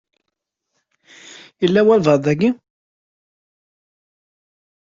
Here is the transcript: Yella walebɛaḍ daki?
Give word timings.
Yella 1.61 1.81
walebɛaḍ 1.87 2.19
daki? 2.25 2.49